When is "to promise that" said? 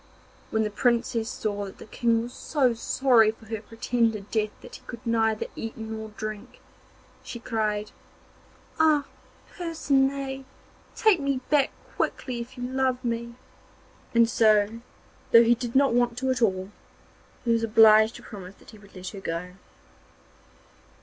18.15-18.71